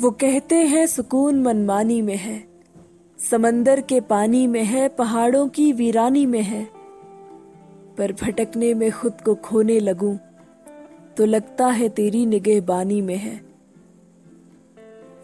[0.00, 2.48] वो कहते हैं, सुकून मनमानी में है।
[3.30, 6.68] समंदर के पानी में है, पहाड़ों की वीरानी में है।
[7.98, 10.16] पर भटकने में खुद को खोने लगूं
[11.16, 13.40] तो लगता है तेरी निगहबानी में है।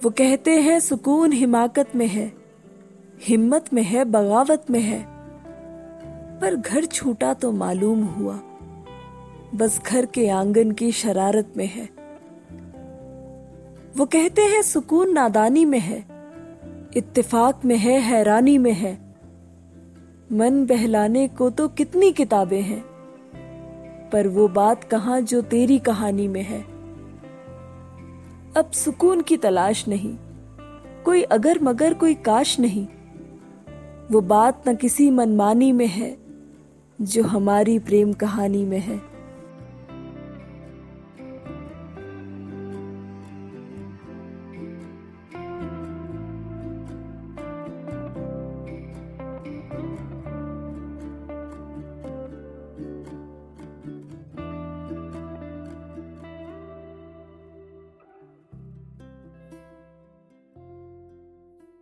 [0.04, 2.32] वो कहते हैं, सुकून हिमाकत में है,
[3.20, 5.06] हिम्मत में है, बगावत में है।
[6.40, 8.40] पर घर छूटा तो मालूम हुआ,
[9.54, 12.03] बस घर के आँगन की शरारत में है।
[13.96, 15.98] वो कहते हैं, सुकून नादानी में है,
[16.96, 18.92] इत्तेफाक में है, हैरानी में है।
[20.32, 22.80] मन बहलाने को तो कितनी किताबें हैं,
[24.12, 26.60] पर वो बात कहाँ जो तेरी कहानी में है?
[28.56, 30.14] अब सुकून की तलाश नहीं,
[31.04, 32.86] कोई अगर मगर कोई काश नहीं।
[34.10, 36.16] वो बात न किसी मनमानी में है,
[36.98, 39.13] जो हमारी प्रेम कहानी में है।